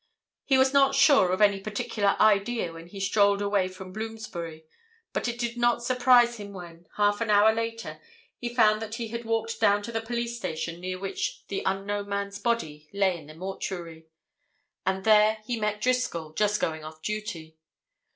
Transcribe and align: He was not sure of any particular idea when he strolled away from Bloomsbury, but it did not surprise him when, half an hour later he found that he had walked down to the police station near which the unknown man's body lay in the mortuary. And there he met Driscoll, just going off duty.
He 0.45 0.57
was 0.57 0.73
not 0.73 0.95
sure 0.95 1.31
of 1.31 1.41
any 1.43 1.59
particular 1.59 2.15
idea 2.19 2.73
when 2.73 2.87
he 2.87 2.99
strolled 2.99 3.39
away 3.39 3.67
from 3.67 3.93
Bloomsbury, 3.93 4.65
but 5.13 5.27
it 5.27 5.37
did 5.37 5.57
not 5.57 5.83
surprise 5.83 6.37
him 6.37 6.53
when, 6.53 6.87
half 6.97 7.21
an 7.21 7.29
hour 7.29 7.53
later 7.53 8.01
he 8.39 8.49
found 8.51 8.81
that 8.81 8.95
he 8.95 9.09
had 9.09 9.25
walked 9.25 9.59
down 9.59 9.83
to 9.83 9.91
the 9.91 10.01
police 10.01 10.35
station 10.35 10.79
near 10.79 10.97
which 10.97 11.45
the 11.49 11.61
unknown 11.67 12.09
man's 12.09 12.39
body 12.39 12.89
lay 12.91 13.15
in 13.15 13.27
the 13.27 13.35
mortuary. 13.35 14.07
And 14.87 15.03
there 15.03 15.37
he 15.45 15.59
met 15.59 15.81
Driscoll, 15.81 16.33
just 16.33 16.59
going 16.59 16.83
off 16.83 17.03
duty. 17.03 17.59